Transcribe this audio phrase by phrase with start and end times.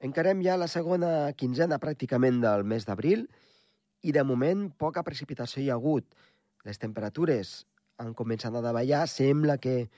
[0.00, 3.26] Encarem ja la segona quinzena pràcticament del mes d'abril
[4.06, 6.06] i de moment poca precipitació hi ha hagut.
[6.64, 7.64] Les temperatures
[7.98, 9.88] han començat a davallar, sembla que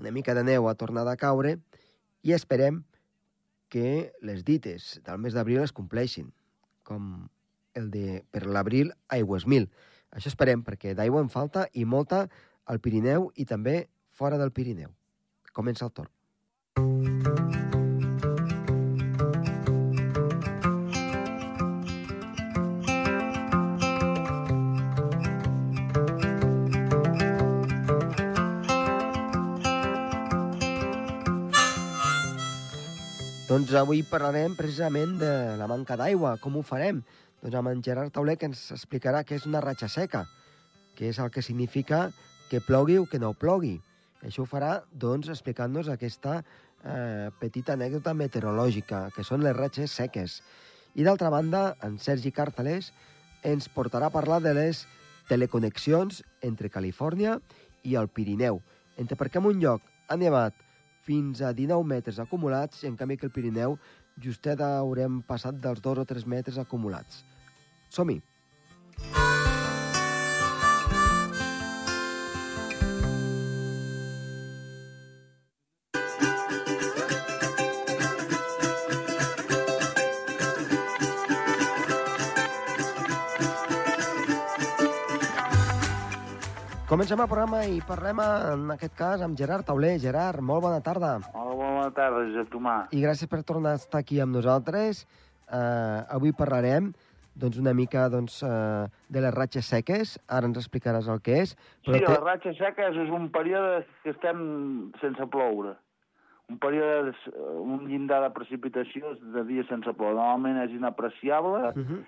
[0.00, 1.58] una mica de neu ha tornat a caure
[2.24, 2.80] i esperem
[3.68, 6.32] que les dites del mes d'abril es compleixin,
[6.82, 7.28] com
[7.76, 9.68] el de per l'abril aigües mil.
[10.12, 12.26] Això esperem, perquè d'aigua en falta i molta
[12.64, 14.92] al Pirineu i també fora del Pirineu.
[15.52, 17.61] Comença el torn.
[33.52, 35.30] Doncs avui parlarem precisament de
[35.60, 36.38] la manca d'aigua.
[36.40, 37.02] Com ho farem?
[37.42, 40.22] Doncs amb en Gerard Tauler que ens explicarà què és una ratxa seca,
[40.96, 41.98] què és el que significa
[42.48, 43.74] que plogui o que no plogui.
[44.24, 44.70] Això ho farà,
[45.04, 50.40] doncs, explicant-nos aquesta eh, petita anècdota meteorològica, que són les ratxes seques.
[50.96, 52.88] I d'altra banda, en Sergi Cartalés
[53.44, 54.86] ens portarà a parlar de les
[55.28, 57.36] teleconnexions entre Califòrnia
[57.84, 58.64] i el Pirineu,
[58.96, 60.56] entre perquè en un lloc ha nevat
[61.06, 63.78] fins a 19 metres acumulats, i en canvi que el Pirineu
[64.22, 67.24] justet haurem passat dels 2 o 3 metres acumulats.
[67.90, 68.20] Som-hi!
[86.92, 89.94] Comencem el programa i parlem, en aquest cas, amb Gerard Tauler.
[90.02, 91.14] Gerard, molt bona tarda.
[91.32, 92.74] Hola, bona tarda, Josep Tomà.
[92.92, 95.00] I gràcies per tornar a estar aquí amb nosaltres.
[95.46, 96.92] Uh, avui parlarem
[97.32, 100.14] doncs, una mica doncs, uh, de les ratxes seques.
[100.28, 101.56] Ara ens explicaràs el que és.
[101.80, 102.12] Però sí, té...
[102.12, 104.46] les ratxes seques és un període que estem
[105.00, 105.78] sense ploure.
[106.52, 107.16] Un període,
[107.56, 110.20] un llindar de precipitació de dies sense ploure.
[110.20, 112.04] Normalment és inapreciable, uh -huh.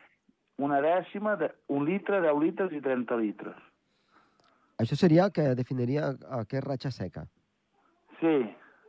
[0.69, 3.71] una dècima, de, un litre, 10 litres i 30 litres.
[4.85, 7.25] Això seria el que definiria el que és ratxa seca.
[8.21, 8.37] Sí,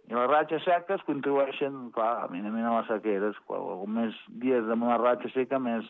[0.06, 3.38] i les ratxes seques contribueixen, clar, eminentment a les sequeres.
[3.50, 5.88] Quan més dies amb una ratxa seca, més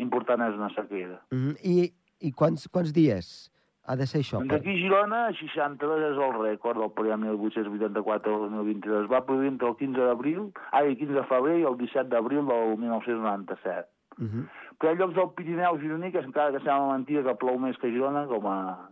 [0.00, 1.20] important és una sequera.
[1.30, 1.56] Mm -hmm.
[1.62, 1.92] I,
[2.28, 3.50] i quants, quants dies
[3.84, 4.38] ha de ser això?
[4.38, 9.08] Doncs aquí a Girona, 62 és el rècord del període 1884-2022.
[9.12, 12.46] Va produir entre el 15 d'abril, ah, el 15 de febrer i el 17 d'abril
[12.46, 13.88] del 1997.
[14.18, 14.44] Mm -hmm.
[14.78, 17.76] Però hi ha llocs del Pirineu gironí que encara que sembla mentida que plou més
[17.78, 18.88] que Girona, com a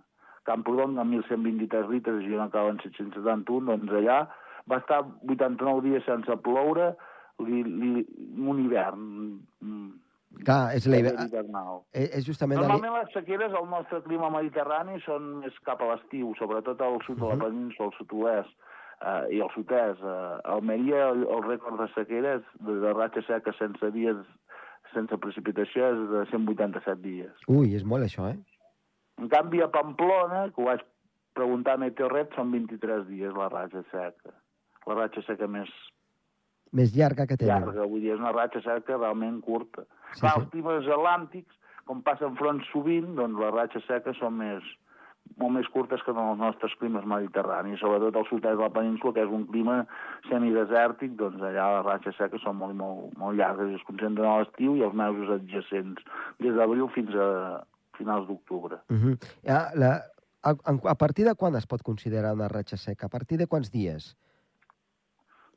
[0.48, 4.18] Camprodon amb 1.123 litres i Girona acaba en 771, doncs allà
[4.68, 6.92] va estar 89 dies sense ploure
[7.44, 8.04] li, li,
[8.44, 9.04] un hivern.
[10.44, 11.30] Clar, és l'hivern.
[11.92, 12.60] És, és justament...
[12.60, 17.20] Normalment les sequeres al nostre clima mediterrani són més cap a l'estiu, sobretot al sud
[17.22, 18.52] de la península, al sud-oest
[19.00, 20.02] eh, i al sud-est.
[20.02, 24.20] Eh, Almeria, el, el rècord de sequeres, de, de ratxa seca sense dies
[24.94, 27.42] sense precipitació és de 187 dies.
[27.52, 28.38] Ui, és molt això, eh?
[29.18, 30.82] En canvi, a Pamplona, que ho vaig
[31.38, 34.34] preguntar a Meteorret, són 23 dies la ratxa seca.
[34.88, 35.70] La ratxa seca més...
[36.78, 37.64] Més llarga que tenen.
[37.64, 39.86] Llarga, vull dir, és una ratxa seca realment curta.
[40.12, 40.42] Sí, Clar, sí.
[40.42, 41.56] els climes atlàntics,
[41.88, 44.66] com passen fronts sovint, doncs les ratxes seques són més,
[45.40, 49.14] molt més curtes que en els nostres climes mediterranis, sobretot al sud-est de la península,
[49.16, 49.78] que és un clima
[50.28, 54.36] semidesèrtic, doncs allà les ratxes seques són molt, molt, molt llargues i es concentren a
[54.42, 56.04] l'estiu i els mesos adjacents,
[56.44, 57.28] des d'abril fins a,
[57.98, 58.80] finals d'octubre.
[58.88, 59.18] Uh -huh.
[59.42, 59.92] ja, la,
[60.42, 60.54] a,
[60.94, 63.06] a partir de quan es pot considerar una ratxa seca?
[63.06, 64.16] A partir de quants dies?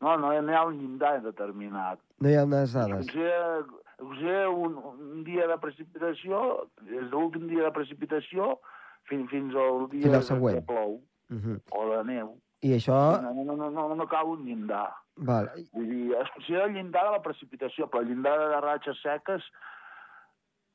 [0.02, 2.00] No, no, no hi ha un llindar determinat.
[2.20, 3.06] No hi ha unes dades.
[3.06, 3.14] Es
[4.02, 8.56] considera, un, un dia de precipitació, des de l'últim dia de precipitació
[9.10, 10.58] fins, fins al dia fins al següent.
[10.58, 10.98] que plou,
[11.30, 11.60] uh -huh.
[11.70, 12.34] o de neu.
[12.62, 12.98] I això...
[13.22, 14.90] No, no, no, no, no cal un llindar.
[15.18, 15.50] Val.
[15.74, 19.44] Vull dir, es considera el llindar de la precipitació, però el llindar de ratxes seques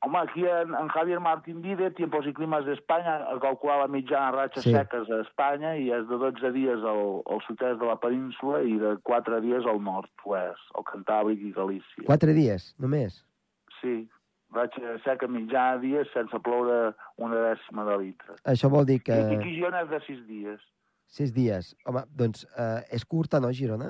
[0.05, 4.67] Home, aquí en, en Javier Martín Vide, Tiempos i Climes d'Espanya, calcular la mitjana ratxes
[4.67, 4.73] sí.
[4.75, 8.77] seques a Espanya i és de 12 dies al, al sud-est de la península i
[8.77, 12.05] de 4 dies al nord-oest, al Cantàbric i Galícia.
[12.05, 13.23] 4 dies, només?
[13.79, 13.95] Sí,
[14.53, 18.37] ratxa seca mitjana dies sense ploure una dècima de litre.
[18.53, 19.17] Això vol dir que...
[19.17, 20.61] I aquí Girona és de 6 dies.
[21.17, 21.73] 6 dies.
[21.89, 23.89] Home, doncs eh, és curta, no, Girona?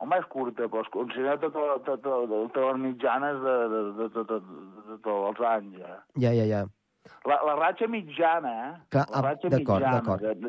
[0.00, 4.06] Home, és curta, però es considera totes tot, tot, tot les mitjanes de, de, de,
[4.14, 4.38] de, de,
[4.90, 5.96] de, tots els anys, ja.
[6.24, 6.60] Ja, ja, ja.
[7.28, 8.70] La, la ratxa mitjana, eh?
[8.94, 10.00] Clar, la ratxa mitjana,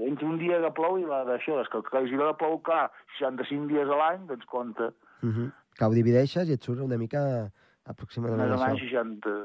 [0.08, 2.86] entre un dia que plou i la d'això, és que el Girona plou, clar,
[3.18, 4.92] 65 dies a l'any, doncs compta.
[5.20, 5.50] Uh -huh.
[5.76, 7.52] Que ho divideixes i et surt una mica
[7.86, 8.72] aproximadament això.
[8.72, 9.36] Més 60,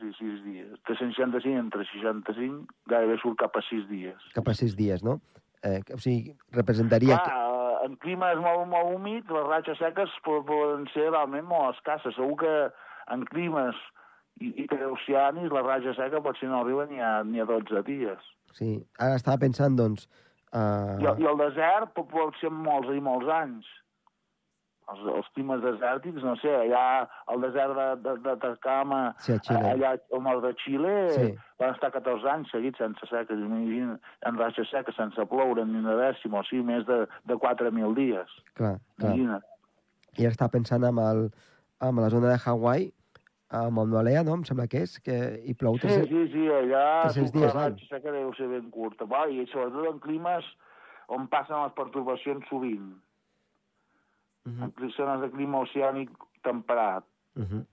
[0.00, 0.74] sí, 6 dies.
[0.90, 4.18] 365 entre 65 gairebé surt cap a 6 dies.
[4.34, 5.20] Cap a 6 dies, no?
[5.64, 7.18] Eh, o sigui, representaria...
[7.18, 12.16] Clar, eh, en climes molt, molt humits, les ratxes seques poden ser realment molt escasses.
[12.16, 12.54] Segur que
[13.12, 13.78] en climes
[14.40, 18.30] interoceanis la ratxa seca potser no arriba ni a, ni a 12 dies.
[18.56, 20.08] Sí, ara estava pensant, doncs...
[20.54, 21.00] Uh...
[21.02, 23.70] I, I el desert pot, pot ser molts i molts anys
[24.92, 26.84] els, els climes desèrtics, no sé, allà
[27.32, 31.30] al desert de, de, de Tacama, sí, allà al nord de Xile, sí.
[31.62, 33.96] van estar 14 anys seguits sense seques, imagina,
[34.28, 38.36] en ratxa seca, sense ploure ni una dècima, o sigui, més de, de 4.000 dies.
[38.58, 39.14] Clar, clar.
[39.14, 39.40] Imagina.
[40.20, 41.24] I està pensant amb, el,
[41.82, 42.92] amb la zona de Hawaii,
[43.54, 44.34] a Mauna Lea, no?
[44.34, 45.16] Em sembla que és, que
[45.46, 47.76] hi plou sí, sí, sí, allà 300 dies l'any.
[47.84, 50.48] La seca deu ser ben curta, va, i sobretot en climes
[51.14, 52.94] on passen les perturbacions sovint.
[54.44, 54.72] Uh -huh.
[54.82, 56.10] en zones de clima oceànic
[56.42, 57.04] temperat.
[57.34, 57.64] Uh -huh.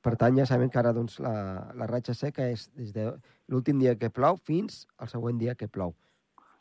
[0.00, 3.12] Per tant, ja sabem que ara doncs, la, la ratxa seca és des de
[3.48, 5.94] l'últim dia que plou fins al següent dia que plou.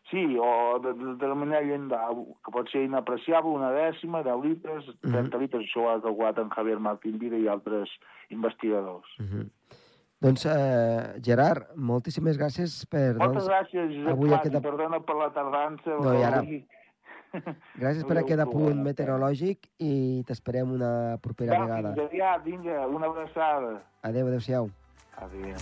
[0.10, 2.00] Sí, o de, de, de la manera llendà,
[2.44, 5.40] que pot ser inapreciable, una dècima, 10 litres, 30 uh -huh.
[5.40, 7.90] litres, això ho ha calculat en Javier Martín Vida i altres
[8.30, 9.08] investigadors.
[9.20, 9.50] Uh -huh.
[10.20, 13.16] Doncs, eh, Gerard, moltíssimes gràcies per...
[13.16, 14.62] Moltes doncs, gràcies, Josep avui aquest...
[14.62, 15.96] perdona per la tardança.
[15.96, 16.42] No, i ara...
[17.82, 19.94] Gràcies per aquest apunt meteorològic i
[20.28, 21.94] t'esperem una propera Va, vegada.
[21.94, 23.78] Fins aviat, vinga, una abraçada.
[24.02, 24.70] Adéu, adéu-siau.
[25.20, 25.56] Adéu.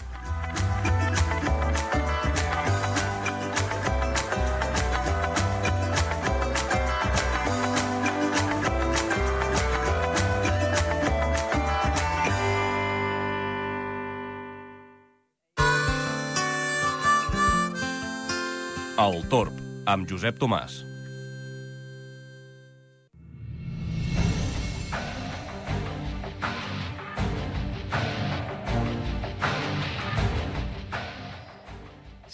[18.97, 19.53] El Torb,
[19.85, 20.79] amb Josep Tomàs.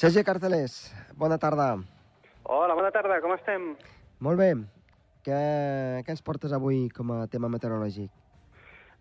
[0.03, 0.73] Sergi Cartelés,
[1.15, 1.77] bona tarda.
[2.43, 3.69] Hola, bona tarda, com estem?
[4.19, 4.49] Molt bé.
[5.23, 5.37] Què,
[6.03, 8.09] què ens portes avui com a tema meteorològic?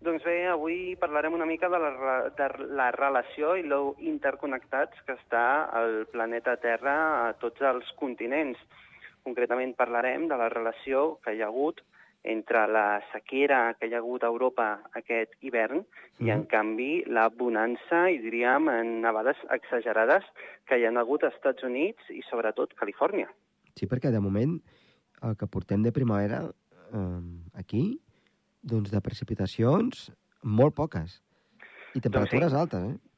[0.07, 2.47] Doncs bé, avui parlarem una mica de la, de
[2.79, 5.43] la relació i lo interconnectats que està
[5.81, 6.95] el planeta Terra
[7.25, 8.63] a tots els continents.
[9.27, 11.83] Concretament parlarem de la relació que hi ha hagut
[12.23, 16.25] entre la sequera que hi ha hagut a Europa aquest hivern mm.
[16.25, 20.25] i, en canvi, la bonança, i diríem, en nevades exagerades
[20.69, 23.27] que hi ha hagut als Estats Units i, sobretot, Califòrnia.
[23.75, 24.55] Sí, perquè, de moment,
[25.27, 27.23] el que portem de primavera eh,
[27.59, 27.85] aquí,
[28.63, 30.07] doncs de precipitacions,
[30.43, 31.19] molt poques.
[31.93, 32.61] I temperatures doncs sí.
[32.61, 33.13] altes, eh?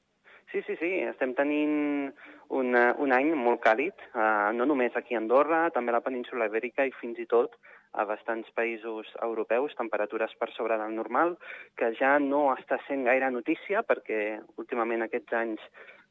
[0.52, 0.92] Sí, sí, sí.
[1.04, 2.12] Estem tenint
[2.56, 6.50] un, un any molt càlid, eh, no només aquí a Andorra, també a la península
[6.50, 7.58] Ibèrica i fins i tot
[7.96, 11.36] a bastants països europeus, temperatures per sobre del normal,
[11.80, 15.64] que ja no està sent gaire notícia perquè últimament aquests anys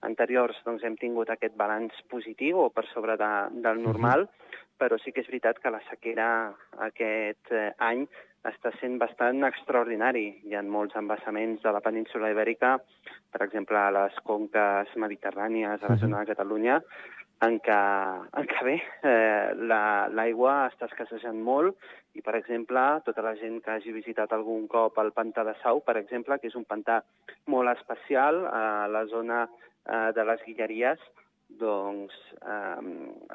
[0.04, 3.32] anteriors doncs, hem tingut aquest balanç positiu o per sobre de,
[3.64, 4.28] del normal,
[4.80, 6.28] però sí que és veritat que la sequera
[6.88, 8.04] aquest eh, any
[8.44, 10.26] està sent bastant extraordinari.
[10.44, 12.74] Hi ha molts embassaments de la península ibèrica,
[13.32, 16.80] per exemple, a les conques mediterrànies, a la zona de Catalunya,
[17.42, 17.80] en què,
[18.38, 21.74] en què bé, eh, l'aigua la, està escassejant molt
[22.14, 25.82] i, per exemple, tota la gent que hagi visitat algun cop el pantà de Sau,
[25.82, 27.00] per exemple, que és un pantà
[27.50, 31.02] molt especial a la zona eh, de les Guilleries,
[31.60, 32.80] doncs eh,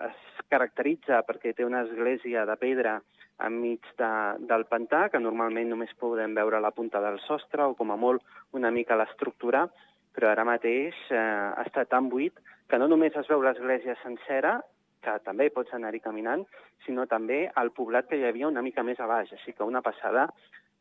[0.08, 3.00] es caracteritza perquè té una església de pedra
[3.46, 4.12] enmig de,
[4.50, 8.24] del pantà, que normalment només podem veure la punta del sostre o com a molt
[8.58, 9.68] una mica l'estructura,
[10.16, 12.38] però ara mateix eh, està tan buit
[12.70, 14.60] que no només es veu l'església sencera,
[15.04, 16.44] que també pots anar-hi caminant,
[16.86, 19.32] sinó també el poblat que hi havia una mica més a baix.
[19.34, 20.28] Així que una passada,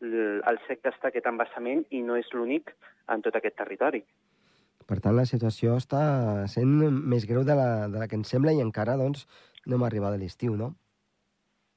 [0.02, 2.74] el sec que està aquest embassament i no és l'únic
[3.14, 4.02] en tot aquest territori.
[4.88, 6.02] Per tant, la situació està
[6.48, 6.76] sent
[7.12, 9.26] més greu de la, de la que ens sembla i encara doncs,
[9.66, 10.72] no hem arribat a l'estiu, no?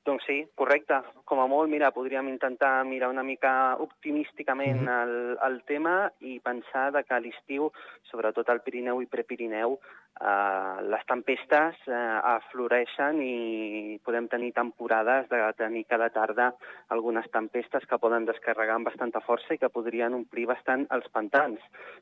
[0.04, 0.98] Doncs sí, correcte.
[1.30, 5.04] Com a molt, mira, podríem intentar mirar una mica optimísticament mm -hmm.
[5.04, 7.72] el, el tema i pensar de que a l'estiu,
[8.10, 9.78] sobretot al Pirineu i Prepirineu,
[10.20, 16.54] eh, les tempestes eh, afloreixen i podem tenir temporades de tenir cada tarda
[16.90, 21.60] algunes tempestes que poden descarregar amb bastanta força i que podrien omplir bastant els pantans.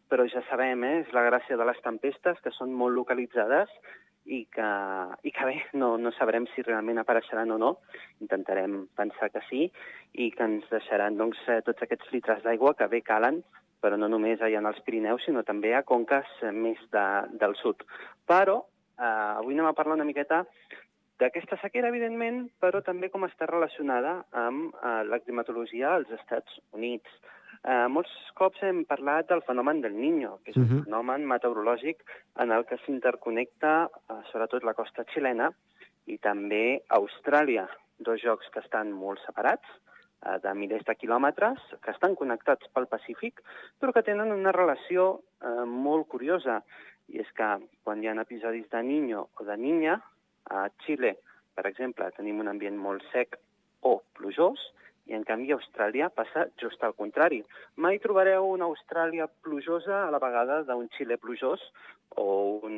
[0.10, 3.70] Però ja sabem, eh, és la gràcia de les tempestes, que són molt localitzades
[4.30, 4.70] i que,
[5.26, 7.72] i que bé, no, no sabrem si realment apareixeran o no.
[8.22, 9.66] Intentarem pensar que sí
[10.14, 13.42] i que ens deixaran doncs, eh, tots aquests litres d'aigua que bé calen,
[13.82, 17.08] però no només allà en els Pirineus, sinó també a conques eh, més de,
[17.42, 17.82] del sud.
[18.30, 19.10] Però eh,
[19.40, 20.44] avui anem a parlar una miqueta
[21.20, 27.10] d'aquesta sequera, evidentment, però també com està relacionada amb eh, la climatologia als Estats Units.
[27.60, 30.70] Eh, molts cops hem parlat del fenomen del Niño, que és uh -huh.
[30.72, 30.84] un mhm.
[30.86, 31.98] fenomen meteorològic
[32.38, 35.52] en el que s'interconnecta, eh, sobretot la costa xilena,
[36.06, 37.68] i també Austràlia,
[38.00, 39.68] dos jocs que estan molt separats,
[40.26, 43.42] eh, de milers de quilòmetres, que estan connectats pel Pacífic,
[43.80, 46.64] però que tenen una relació eh, molt curiosa,
[47.10, 47.50] i és que
[47.84, 50.02] quan hi ha episodis de Niño o de Niña,
[50.50, 51.18] a Xile,
[51.56, 53.38] per exemple, tenim un ambient molt sec
[53.82, 54.60] o plujós,
[55.10, 57.42] i en canvi a Austràlia passa just al contrari.
[57.76, 61.64] Mai trobareu una Austràlia plujosa a la vegada d'un Xile plujós
[62.16, 62.28] o
[62.70, 62.78] un,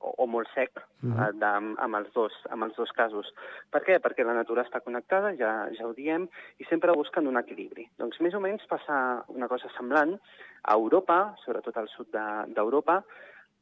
[0.00, 0.72] o, o molt sec
[1.02, 1.38] mm -hmm.
[1.42, 1.52] de,
[1.84, 3.32] amb, els dos, amb els dos casos.
[3.70, 4.00] Per què?
[4.00, 7.88] Perquè la natura està connectada, ja, ja ho diem, i sempre busquen un equilibri.
[7.98, 10.18] Doncs més o menys passa una cosa semblant
[10.62, 12.08] a Europa, sobretot al sud
[12.54, 13.04] d'Europa, de,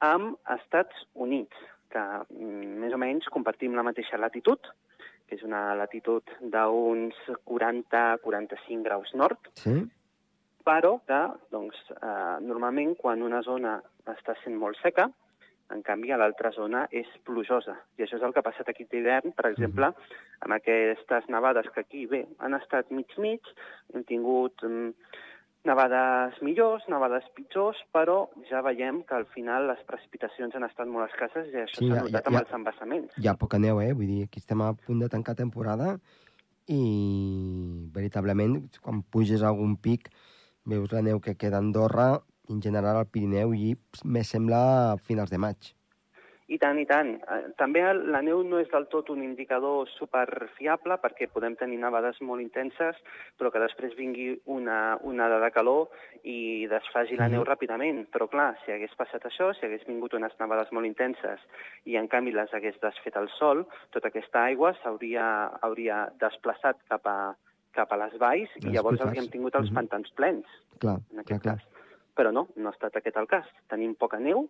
[0.01, 1.57] amb Estats Units,
[1.91, 4.61] que mm, més o menys compartim la mateixa latitud,
[5.29, 9.77] que és una latitud d'uns 40-45 graus nord, sí.
[10.65, 15.11] però que doncs, eh, normalment quan una zona està sent molt seca,
[15.69, 17.75] en canvi, a l'altra zona és plujosa.
[17.99, 19.91] I això és el que ha passat aquí d'hivern, per exemple,
[20.45, 23.45] amb aquestes nevades que aquí, bé, han estat mig-mig,
[23.93, 24.95] hem tingut mm,
[25.69, 31.11] nevades millors, nevades pitjors, però ja veiem que al final les precipitacions han estat molt
[31.11, 33.19] escasses i això s'ha ja, notat ja, amb ja, els embassaments.
[33.21, 33.93] Hi ha poca neu, eh?
[33.93, 35.97] Vull dir, aquí estem a punt de tancar temporada
[36.69, 36.83] i
[37.95, 40.11] veritablement, quan puges a algun pic,
[40.69, 42.11] veus la neu que queda a Andorra
[42.49, 45.75] en general al Pirineu i me sembla finals de maig.
[46.49, 47.11] I tant, i tant.
[47.29, 52.23] Eh, també la neu no és del tot un indicador superfiable perquè podem tenir nevades
[52.25, 52.97] molt intenses,
[53.37, 55.91] però que després vingui una onada de calor
[56.25, 57.49] i desfagi la neu mm.
[57.51, 58.07] ràpidament.
[58.15, 61.45] Però clar, si hagués passat això, si hagués vingut unes nevades molt intenses
[61.85, 65.29] i en canvi les hagués desfet el sol, tota aquesta aigua s'hauria
[65.69, 67.19] hauria desplaçat cap a,
[67.77, 69.81] cap a les valls i llavors hauríem tingut els mm -hmm.
[69.83, 70.47] pantans plens.
[70.81, 71.69] Clar, en aquest clar, cas.
[72.17, 73.47] Però no, no ha estat aquest el cas.
[73.69, 74.49] Tenim poca neu,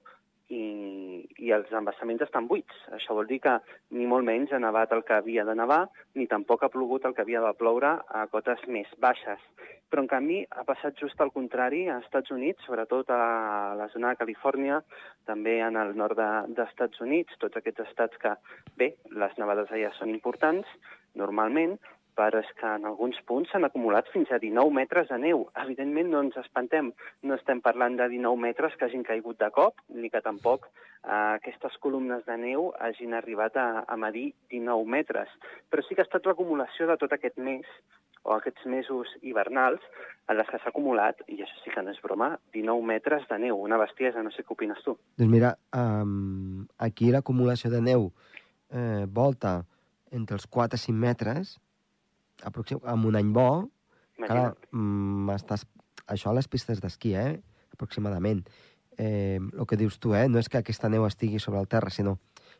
[0.49, 2.83] i, i els embassaments estan buits.
[2.97, 3.57] Això vol dir que
[3.97, 5.85] ni molt menys ha nevat el que havia de nevar,
[6.17, 9.43] ni tampoc ha plogut el que havia de ploure a cotes més baixes.
[9.89, 14.13] Però, en canvi, ha passat just al contrari a Estats Units, sobretot a la zona
[14.13, 14.83] de Califòrnia,
[15.29, 18.35] també en el nord d'Estats de, Units, tots aquests estats que,
[18.77, 20.69] bé, les nevades allà són importants,
[21.17, 21.79] normalment,
[22.19, 25.45] però és que en alguns punts s'han acumulat fins a 19 metres de neu.
[25.63, 26.91] Evidentment no ens espantem,
[27.23, 31.37] no estem parlant de 19 metres que hagin caigut de cop, ni que tampoc eh,
[31.39, 35.31] aquestes columnes de neu hagin arribat a, a medir 19 metres.
[35.71, 37.71] Però sí que ha estat l'acumulació de tot aquest mes,
[38.27, 39.85] o aquests mesos hivernals,
[40.29, 43.39] en les que s'ha acumulat, i això sí que no és broma, 19 metres de
[43.47, 44.99] neu, una bestiesa, no sé què opines tu.
[45.23, 48.11] Doncs mira, um, aquí l'acumulació de neu
[48.75, 49.61] eh, volta
[50.13, 51.57] entre els 4 i 5 metres,
[52.47, 53.69] aproxim, amb un any bo,
[54.19, 55.67] clar, mm, estàs,
[56.07, 57.41] això a les pistes d'esquí, eh?
[57.73, 58.43] aproximadament.
[58.99, 60.27] Eh, el que dius tu, eh?
[60.29, 62.19] no és que aquesta neu estigui sobre el terra, sinó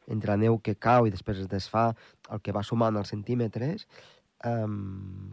[0.09, 1.91] entre la neu que cau i després es desfà,
[2.31, 3.89] el que va sumant els centímetres,
[4.45, 4.69] eh,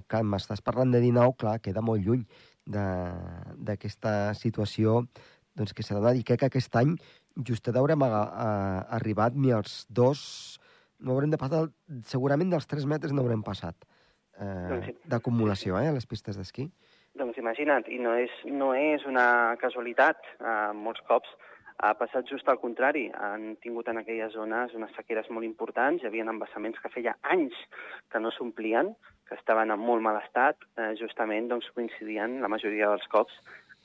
[0.08, 2.26] clar, m'estàs parlant de 19, clar, queda molt lluny
[2.66, 5.04] d'aquesta situació
[5.56, 6.18] doncs, que s'ha donat.
[6.18, 6.96] I crec que aquest any
[7.46, 8.52] just haurem a, a,
[9.00, 10.60] arribat ni els dos...
[11.06, 11.66] No haurem de passar,
[12.08, 13.76] segurament dels 3 metres no haurem passat
[14.40, 16.70] eh, doncs, d'acumulació eh, a les pistes d'esquí?
[17.16, 20.22] Doncs imagina't, i no és, no és una casualitat.
[20.40, 21.32] Eh, molts cops
[21.78, 23.10] ha passat just al contrari.
[23.16, 27.56] Han tingut en aquelles zones unes sequeres molt importants, hi havia embassaments que feia anys
[28.12, 28.94] que no s'omplien,
[29.28, 33.34] que estaven en molt mal estat, eh, justament doncs, coincidien la majoria dels cops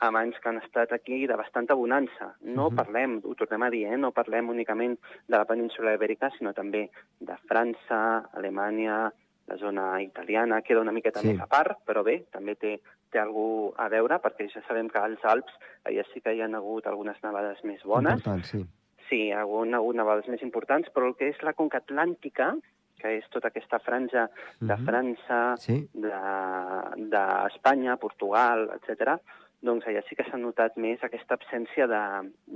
[0.00, 2.34] amb anys que han estat aquí de bastanta bonança.
[2.40, 2.76] No uh -huh.
[2.76, 3.96] parlem, ho tornem a dir, eh?
[3.96, 6.90] no parlem únicament de la península ibèrica, sinó també
[7.20, 9.12] de França, Alemanya,
[9.50, 11.32] la zona italiana queda una miqueta sí.
[11.32, 12.76] més a part, però bé, també té,
[13.10, 15.56] té algú a veure, perquè ja sabem que als Alps
[15.88, 18.20] allà sí que hi ha hagut algunes nevades més bones.
[18.20, 18.62] Important, sí.
[19.08, 22.52] Sí, hi ha hagut, hagut nevades més importants, però el que és la conca atlàntica,
[23.00, 24.28] que és tota aquesta franja
[24.60, 24.86] de mhm.
[24.86, 25.80] França, sí.
[25.94, 29.16] d'Espanya, de, Portugal, etc.
[29.64, 32.04] doncs allà sí que s'ha notat més aquesta absència de,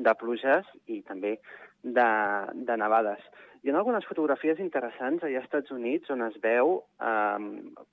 [0.06, 1.38] de pluges i també
[1.82, 2.10] de,
[2.54, 3.24] de nevades.
[3.64, 7.44] Hi ha algunes fotografies interessants allà als Estats Units on es veu eh,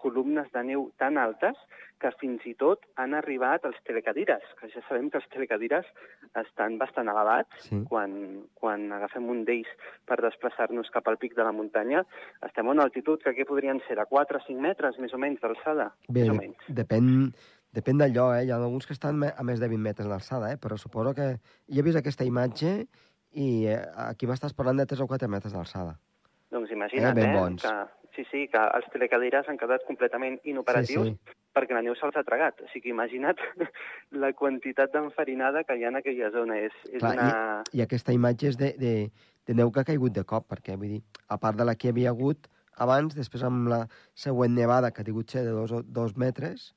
[0.03, 1.55] columnes de neu tan altes
[2.01, 5.87] que fins i tot han arribat als telecadires, que ja sabem que els telecadires
[6.41, 7.69] estan bastant elevats.
[7.69, 7.79] Sí.
[7.87, 8.17] Quan,
[8.59, 9.69] quan agafem un d'ells
[10.09, 12.01] per desplaçar-nos cap al pic de la muntanya,
[12.49, 15.21] estem a una altitud que aquí podrien ser de 4 o 5 metres, més o
[15.21, 15.93] menys, d'alçada.
[16.09, 16.67] Bé, més o menys.
[16.81, 17.31] depèn,
[17.77, 18.43] depèn del lloc, eh?
[18.49, 20.59] Hi ha alguns que estan a més de 20 metres d'alçada, eh?
[20.59, 21.37] però suposo que...
[21.71, 22.81] Ja he vist aquesta imatge
[23.33, 25.95] i eh, aquí m'estàs parlant de 3 o 4 metres d'alçada.
[26.51, 27.73] Doncs imagina't, eh, eh que,
[28.15, 31.35] sí, sí, que els telecadires han quedat completament inoperatius sí, sí.
[31.55, 32.59] perquè la neu se'ls ha tragat.
[32.65, 33.39] O sigui, imagina't
[34.23, 36.59] la quantitat d'enfarinada que hi ha en aquella zona.
[36.59, 37.29] És, és Clar, una...
[37.71, 38.95] I, I aquesta imatge és de, de,
[39.47, 41.87] de neu que ha caigut de cop, perquè, vull dir, a part de la que
[41.87, 43.85] hi havia hagut abans, després amb la
[44.17, 46.73] següent nevada, que ha tingut ser de dos, dos metres,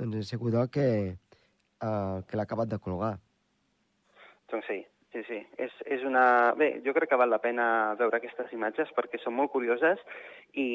[0.00, 3.18] doncs ha sigut el que, eh, que l'ha acabat de colgar.
[4.50, 5.38] Doncs sí, Sí, sí.
[5.58, 6.52] És, és una...
[6.58, 7.64] Bé, jo crec que val la pena
[7.98, 9.98] veure aquestes imatges perquè són molt curioses
[10.54, 10.66] i,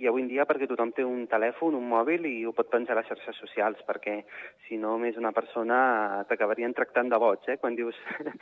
[0.00, 2.96] i avui en dia perquè tothom té un telèfon, un mòbil i ho pot penjar
[2.96, 4.16] a les xarxes socials perquè
[4.64, 7.58] si no més una persona t'acabarien tractant de boig, eh?
[7.60, 7.98] Quan dius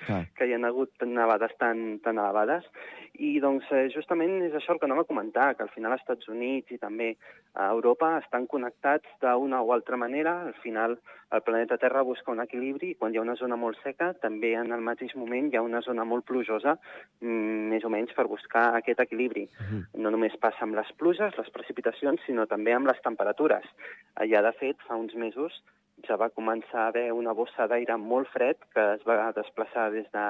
[0.06, 0.22] ah.
[0.38, 2.70] que hi ha hagut nevades tan, tan elevades.
[3.18, 6.04] I doncs eh, justament és això el que anem a comentar, que al final als
[6.04, 7.10] Estats Units i també
[7.58, 10.36] a Europa estan connectats d'una o altra manera.
[10.46, 10.94] Al final
[11.34, 14.54] el planeta Terra busca un equilibri i quan hi ha una zona molt seca també
[14.58, 16.76] en el mateix moment hi ha una zona molt plujosa,
[17.20, 19.48] mm, més o menys per buscar aquest equilibri.
[19.94, 23.66] No només passa amb les pluges, les precipitacions, sinó també amb les temperatures.
[24.14, 25.60] Allà, de fet, fa uns mesos
[26.06, 30.06] ja va començar a haver una bossa d'aire molt fred que es va desplaçar des,
[30.14, 30.26] de,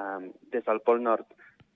[0.50, 1.26] des del Pol Nord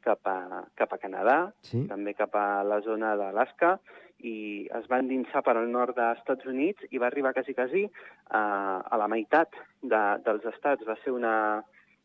[0.04, 1.84] cap a, cap a Canadà, sí?
[1.90, 3.78] també cap a la zona d'Alaska,
[4.24, 4.36] i
[4.78, 8.42] es va endinsar per al nord dels Estats Units i va arribar quasi, quasi a,
[8.84, 10.86] a la meitat de, dels estats.
[10.88, 11.34] Va ser una,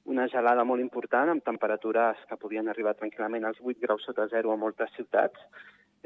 [0.10, 4.52] una gelada molt important, amb temperatures que podien arribar tranquil·lament als 8 graus sota zero
[4.52, 5.40] a moltes ciutats,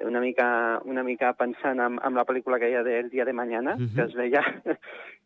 [0.02, 3.34] una mica, una mica pensant en, en la pel·lícula que hi ha El dia de
[3.34, 3.96] mañana, uh -huh.
[3.96, 4.42] que es veia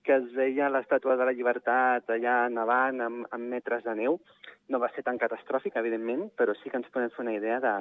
[0.03, 4.19] que es veia l'estàtua de la llibertat allà nevant amb, amb metres de neu.
[4.69, 7.75] No va ser tan catastròfic, evidentment, però sí que ens podem fer una idea de,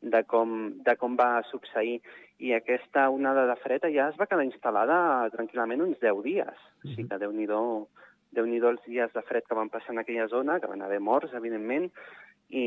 [0.00, 2.00] de, com, de com va succeir.
[2.38, 6.46] I aquesta onada de fred ja es va quedar instal·lada tranquil·lament uns 10 dies.
[6.48, 6.90] Uh -huh.
[6.90, 7.88] O sigui que Déu-n'hi-do
[8.34, 11.00] déu nhi els dies de fred que van passar en aquella zona, que van haver
[11.00, 11.90] morts, evidentment,
[12.50, 12.66] i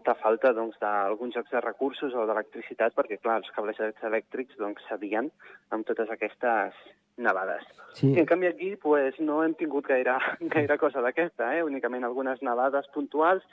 [0.00, 4.80] molta falta doncs, d'alguns jocs de recursos o d'electricitat, perquè, clar, els cables elèctrics doncs,
[4.88, 5.28] cedien
[5.70, 6.72] amb totes aquestes
[7.20, 7.66] nevades.
[7.98, 8.14] Sí.
[8.14, 10.16] I, en canvi, aquí pues, no hem tingut gaire,
[10.54, 11.62] gaire cosa d'aquesta, eh?
[11.62, 13.44] únicament algunes nevades puntuals.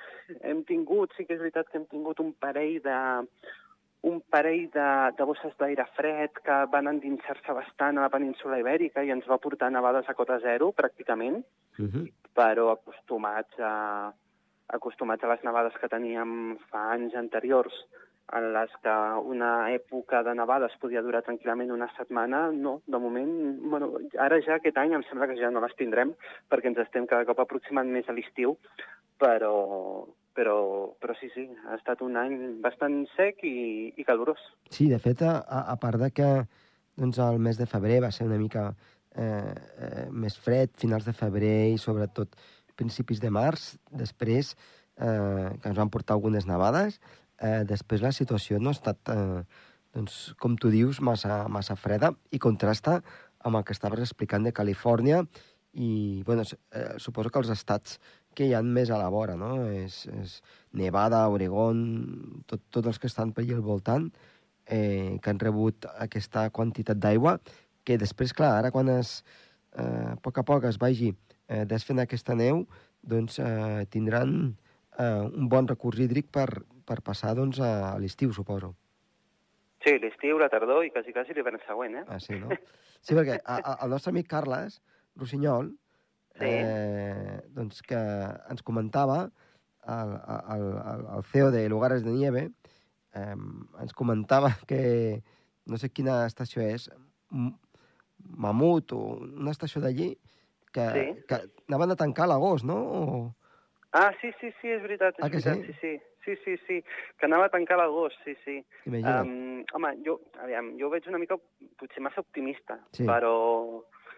[0.41, 2.99] Hem tingut, sí que és veritat que hem tingut un parell de
[4.07, 9.03] un parell de, de bosses d'aire fred que van endinsar-se bastant a la península ibèrica
[9.03, 11.89] i ens va portar nevades a cota zero, pràcticament, uh mhm.
[11.91, 12.31] -huh.
[12.37, 14.13] però acostumats a,
[14.73, 17.75] acostumats a les nevades que teníem fa anys anteriors,
[18.35, 18.93] en les que
[19.31, 23.31] una època de nevades podia durar tranquil·lament una setmana, no, de moment,
[23.71, 26.11] bueno, ara ja aquest any em sembla que ja no les tindrem,
[26.51, 28.57] perquè ens estem cada cop aproximant més a l'estiu,
[29.21, 29.53] però,
[30.35, 30.57] però,
[30.99, 34.43] però sí, sí, ha estat un any bastant sec i, i calorós.
[34.69, 36.29] Sí, de fet, a, a part de que
[36.99, 38.67] doncs, el mes de febrer va ser una mica
[39.15, 39.55] eh,
[39.87, 42.35] eh, més fred, finals de febrer i sobretot
[42.77, 46.99] principis de març, després eh, que ens van portar algunes nevades,
[47.41, 49.43] eh, després la situació no ha estat, eh,
[49.97, 53.01] doncs, com tu dius, massa, massa freda i contrasta
[53.45, 55.23] amb el que estaves explicant de Califòrnia
[55.73, 57.99] i, bueno, eh, suposo que els estats
[58.37, 59.65] que hi han més a la vora, no?
[59.73, 60.39] És, és
[60.77, 61.79] Nevada, Oregon,
[62.49, 64.09] tot, tots els que estan per allà al voltant,
[64.67, 67.37] eh, que han rebut aquesta quantitat d'aigua,
[67.87, 69.23] que després, clar, ara quan es,
[69.73, 71.13] eh, a poc a poc es vagi
[71.47, 72.65] eh, desfent aquesta neu,
[73.01, 74.33] doncs eh, tindran
[74.99, 76.47] eh, un bon recurs hídric per,
[76.87, 78.73] per passar doncs, a, a l'estiu, suposo.
[79.85, 82.05] Sí, l'estiu, la tardor i quasi, quasi l'hivern següent, eh?
[82.09, 82.51] Ah, sí, no?
[82.99, 84.79] Sí, perquè a, a, el nostre amic Carles
[85.15, 85.69] Rossinyol,
[86.35, 86.49] sí.
[86.49, 87.99] eh, doncs que
[88.51, 89.27] ens comentava,
[89.87, 92.49] el, el, el, el CEO de Lugares de Nieve,
[93.15, 93.35] eh,
[93.83, 95.21] ens comentava que,
[95.67, 96.89] no sé quina estació és,
[98.27, 100.09] Mamut o una estació d'allí,
[100.77, 101.25] que, sí.
[101.29, 102.77] que anaven a tancar l'agost, no?
[102.77, 103.17] O...
[103.97, 105.73] Ah, sí, sí, sí, és veritat, és ah, veritat, sí?
[105.73, 105.97] sí, sí.
[106.27, 106.81] Sí, sí, sí,
[107.15, 108.57] que anava a tancar l'agost, sí, sí.
[108.91, 111.37] Um, home, jo, aviam, jo veig una mica,
[111.79, 113.05] potser massa optimista, sí.
[113.07, 113.31] però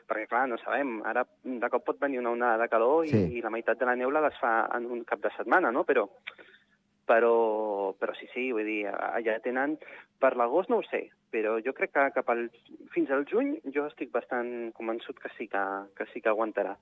[0.09, 3.21] perquè, clar, no sabem, ara de cop pot venir una onada de calor i, sí.
[3.37, 5.85] i la meitat de la neu la desfà en un cap de setmana, no?
[5.85, 6.07] Però,
[7.05, 7.33] però,
[8.09, 9.77] però sí, sí, vull dir, allà tenen...
[10.19, 12.49] Per l'agost no ho sé, però jo crec que cap al,
[12.91, 15.61] fins al juny jo estic bastant convençut que sí que,
[15.95, 16.73] que, sí que aguantarà.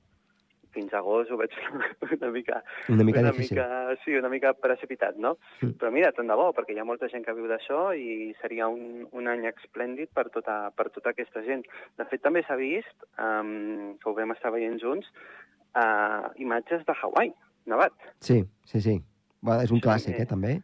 [0.74, 1.54] Fins a agost ho veig
[2.16, 2.64] una mica...
[2.90, 3.60] Una mica una difícil.
[3.60, 5.36] Mica, sí, una mica precipitat, no?
[5.60, 5.76] Mm.
[5.78, 8.72] Però mira, tant de bo, perquè hi ha molta gent que viu d'això i seria
[8.74, 11.68] un, un any esplèndid per tota, per tota aquesta gent.
[12.00, 15.12] De fet, també s'ha vist, um, que ho vam estar veient junts,
[15.78, 17.36] uh, imatges de Hawaii,
[17.70, 18.10] nevat.
[18.18, 18.98] Sí, sí, sí.
[19.46, 20.56] Bueno, és un clàssic, eh, també.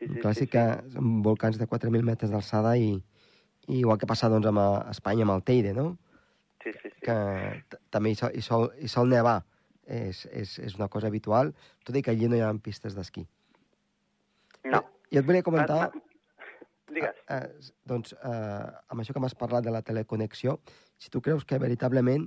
[0.00, 0.52] Sí, sí, clàssic sí, sí.
[0.56, 2.94] que són volcans de 4.000 metres d'alçada i,
[3.68, 5.90] i igual que passa doncs, amb a Espanya, amb el Teide, no?
[6.64, 7.02] Sí, sí, sí.
[7.04, 7.16] Que
[7.92, 9.42] també hi sol, hi, sol, hi sol nevar.
[9.90, 11.50] És, és, és una cosa habitual,
[11.84, 13.24] tot i que allí no hi ha pistes d'esquí.
[14.70, 14.84] No.
[15.10, 15.90] I et volia comentar...
[16.90, 17.18] Digues.
[17.28, 20.56] Eh, eh, doncs, eh, amb això que m'has parlat de la teleconnexió,
[20.98, 22.24] si tu creus que veritablement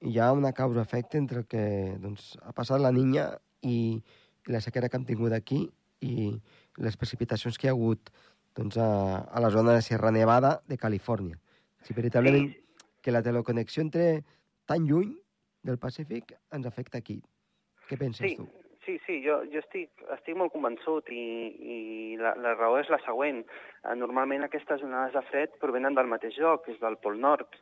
[0.00, 1.64] hi ha una causa-efecte entre el que
[2.02, 3.30] doncs, ha passat la niña
[3.62, 4.02] i,
[4.46, 5.62] i la sequera que hem tingut aquí
[6.04, 6.34] i
[6.82, 8.10] les precipitacions que hi ha hagut
[8.56, 8.88] doncs, a,
[9.28, 11.38] a la zona de Sierra Nevada de Califòrnia.
[11.84, 12.84] Si veritablement sí.
[13.02, 14.24] que la teleconnexió entre
[14.66, 15.14] tan lluny
[15.62, 17.20] del Pacífic ens afecta aquí.
[17.86, 18.36] Què penses sí.
[18.38, 18.48] tu?
[18.86, 21.22] Sí, sí, jo, jo estic, estic molt convençut i,
[21.58, 21.78] i
[22.20, 23.40] la, la raó és la següent.
[23.82, 27.58] Eh, normalment aquestes onades de fred provenen del mateix lloc, és del Pol Nord.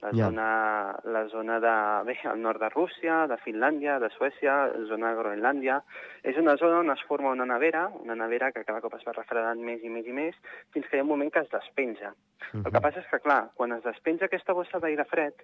[0.00, 0.26] La Ja.
[0.28, 5.18] zona, la zona de, bé, al nord de Rússia, de Finlàndia, de Suècia, zona de
[5.18, 5.80] Groenlàndia.
[6.22, 9.12] És una zona on es forma una nevera, una nevera que cada cop es va
[9.16, 10.36] refredant més i més i més,
[10.70, 12.14] fins que hi ha un moment que es despenja.
[12.54, 15.34] El que passa és que, clar, quan es despenja aquesta bossa d'aire fred,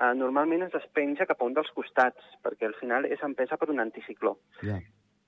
[0.00, 3.70] eh, normalment es despenja cap a un dels costats, perquè al final és empesa per
[3.70, 4.36] un anticicló.
[4.60, 4.80] Ja.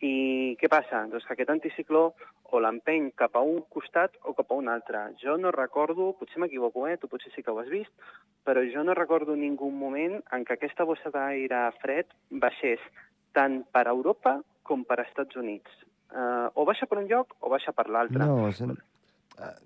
[0.05, 1.07] I què passa?
[1.09, 2.11] Doncs que aquest anticicló
[2.53, 5.01] o l'empeny cap a un costat o cap a un altre.
[5.23, 6.99] Jo no recordo, potser m'equivoco, eh?
[7.01, 7.93] tu potser sí que ho has vist,
[8.45, 12.83] però jo no recordo ningú moment en què aquesta bossa d'aire fred baixés
[13.33, 15.81] tant per Europa com per Estats Units.
[16.13, 18.21] Uh, o baixa per un lloc o baixa per l'altre.
[18.21, 18.77] No, sen...
[19.41, 19.57] eh,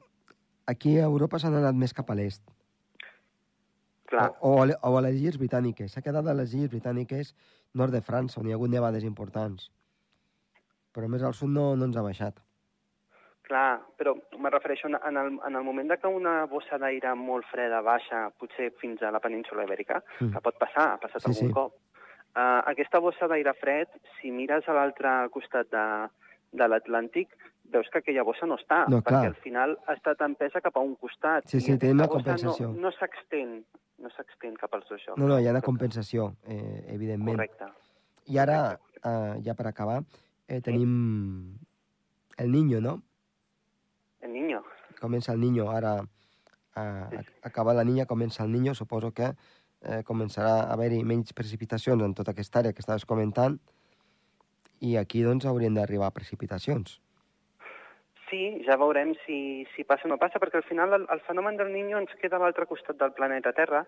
[0.72, 2.42] aquí a Europa s'han anat més cap a l'est.
[4.10, 5.92] Clar, O, o, a o a les illes britàniques.
[5.92, 7.34] S'ha quedat a les illes britàniques
[7.74, 9.68] nord de França, on hi ha hagut nevades importants.
[10.94, 12.40] Però més al sud no, no ens ha baixat.
[13.50, 17.46] Clar, però me refereixo en el, en el moment de que una bossa d'aire molt
[17.50, 20.32] freda baixa, potser fins a la península ibèrica, Mm.
[20.34, 21.54] que pot passar, ha passat Sí, algun sí.
[21.54, 21.74] cop,
[22.36, 23.88] uh, aquesta bossa d'aire fred,
[24.20, 25.86] si mires a l'altre costat de,
[26.52, 27.34] de l'Atlàntic,
[27.70, 29.26] veus que aquella bossa no està, No, perquè clar.
[29.26, 31.46] al final ha estat empesa cap a un costat.
[31.46, 32.68] Sí, sí, la bossa compensació.
[32.70, 33.64] No, no s'extén,
[33.98, 35.18] no s'extén cap als dos llocs.
[35.18, 37.36] No, no, hi ha una compensació, eh, evidentment.
[37.36, 37.66] Correcte.
[38.26, 40.02] I ara, eh, ja per acabar,
[40.50, 41.56] eh, tenim
[42.36, 43.02] el Niño, no?
[44.20, 44.62] El niño.
[45.00, 46.02] Comença el Niño, ara
[46.76, 52.02] eh, acaba la Niña, comença el Niño, suposo que eh, començarà a haver-hi menys precipitacions
[52.02, 53.60] en tota aquesta àrea que estaves comentant,
[54.80, 56.98] i aquí doncs haurien d'arribar precipitacions.
[58.28, 61.56] Sí, ja veurem si, si passa o no passa, perquè al final el, el fenomen
[61.56, 63.84] del Niño ens queda a l'altre costat del planeta Terra,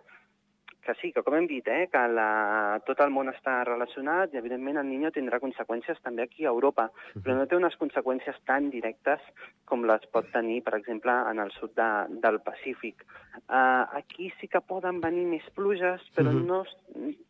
[0.83, 4.39] que sí, que com hem dit, eh, que la, tot el món està relacionat i,
[4.41, 6.89] evidentment, el Niño tindrà conseqüències també aquí a Europa,
[7.23, 9.21] però no té unes conseqüències tan directes
[9.65, 11.89] com les pot tenir, per exemple, en el sud de,
[12.25, 13.05] del Pacífic.
[13.49, 16.65] Uh, aquí sí que poden venir més pluges, però no,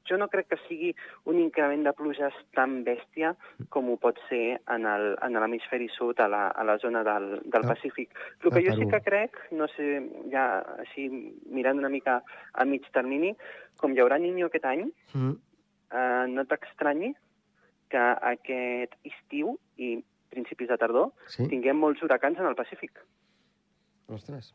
[0.08, 0.90] jo no crec que sigui
[1.30, 3.34] un increment de pluges tan bèstia
[3.70, 7.40] com ho pot ser en el- en l'hemisferi sud, a la, a la zona del,
[7.44, 8.10] del Ah, Pacífic.
[8.42, 10.00] El que a jo sí que crec, no sé,
[10.32, 10.46] ja
[10.82, 11.06] així
[11.46, 12.22] mirant una mica
[12.54, 13.30] a mig termini,
[13.76, 15.34] com hi haurà Niño aquest any, Mm.
[15.92, 17.14] eh, no t'estranyi
[17.90, 21.46] que aquest estiu i principis de tardor Sí?
[21.48, 22.92] tinguem molts huracans en el Pacífic.
[24.08, 24.54] Ostres.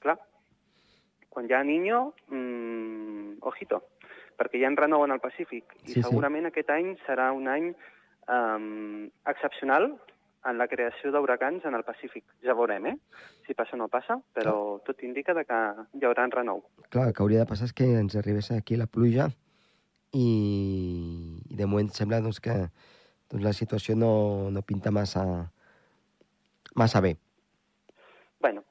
[0.00, 0.18] Clar,
[1.28, 3.82] quan hi ha Niño, mmm, ojito,
[4.38, 6.02] perquè hi ha renou en el Pacífic i Sí, sí.
[6.02, 7.74] segurament aquest any serà un any
[8.28, 9.98] um, excepcional
[10.44, 12.24] en la creació d'huracans en el Pacífic.
[12.42, 12.96] Ja veurem, eh?
[13.46, 15.58] Si passa o no passa, però tot indica de que
[15.94, 16.64] hi haurà renou.
[16.90, 19.28] Clar, el que hauria de passar és que ens arribés aquí la pluja
[20.12, 20.26] i,
[21.50, 22.56] i de moment sembla doncs, que
[23.30, 25.24] doncs, la situació no, no pinta massa,
[26.74, 27.14] massa bé.
[28.42, 28.64] Bueno,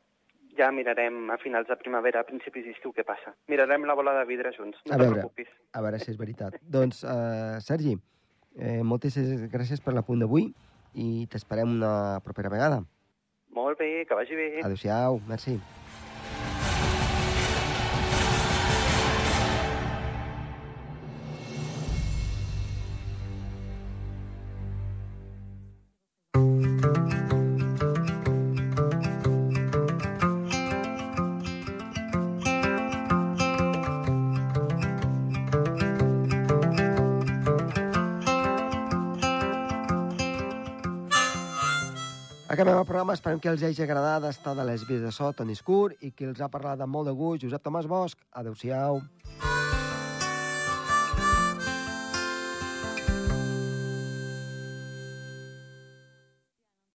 [0.58, 3.34] ja mirarem a finals de primavera, a principis d'estiu, què passa.
[3.48, 5.22] Mirarem la bola de vidre junts, no A veure.
[5.22, 5.48] preocupis.
[5.74, 6.60] A veure si és veritat.
[6.62, 7.96] doncs, uh, Sergi,
[8.60, 9.16] eh, moltes
[9.52, 10.52] gràcies per l'apunt d'avui
[10.94, 12.82] i t'esperem una propera vegada.
[13.52, 14.50] Molt bé, que vagi bé.
[14.64, 15.60] Adéu-siau, merci.
[42.92, 46.10] Programa, esperem que els hagi agradat estar de les vies de so, Toni Escur, i
[46.12, 48.20] que els ha parlat amb molt de gust, Josep Tomàs Bosch.
[48.36, 49.00] Adéu-siau.